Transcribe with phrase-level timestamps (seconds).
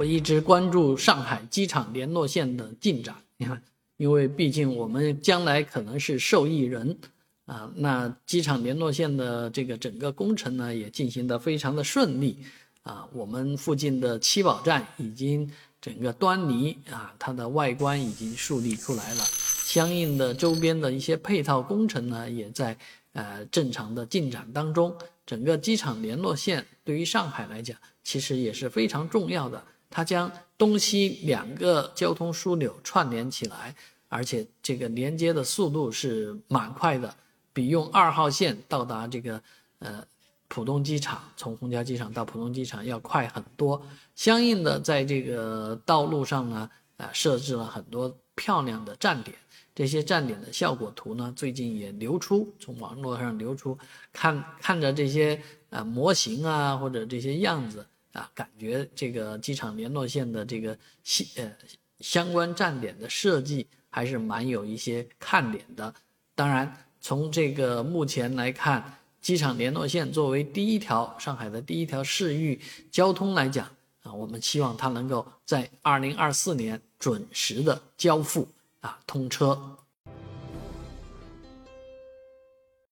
[0.00, 3.14] 我一直关注上海机场联络线的进展。
[3.36, 3.62] 你看，
[3.98, 6.96] 因为毕竟我们将来可能是受益人
[7.44, 7.70] 啊。
[7.76, 12.38] 那机场联络线的这个整个工程呢，也进行得非常的顺利
[12.80, 13.06] 啊。
[13.12, 15.52] 我们附近的七宝站已经
[15.82, 19.22] 整个端倪啊，它的外观已经树立出来了。
[19.22, 22.74] 相应的周边的一些配套工程呢，也在
[23.12, 24.96] 呃正常的进展当中。
[25.26, 29.62] 整个机场联络线对于上海来讲，其实也是非常重要的。
[29.90, 33.74] 它将东西两个交通枢纽串联起来，
[34.08, 37.12] 而且这个连接的速度是蛮快的，
[37.52, 39.42] 比用二号线到达这个
[39.80, 40.02] 呃
[40.46, 43.82] 浦东机场，从虹桥机场到浦东机场要快很多。
[44.14, 49.36] 相应的，在这个道路上呢，啊设置了很多漂亮的站点，
[49.74, 53.76] 这些站点的效果图呢，最近也流出，从网络上流出，
[54.12, 57.86] 看看着这些啊模型啊或者这些样子。
[58.12, 61.52] 啊，感觉这个机场联络线的这个相呃
[62.00, 65.94] 相关站点的设计还是蛮有一些看点的。
[66.34, 73.68] 当然，从这个目前来看，机场联络线作为第一条上海的第一条市域交通来讲
[74.02, 78.48] 啊，我们希望它能够在二零二四年准时的交付
[78.80, 79.76] 啊通车。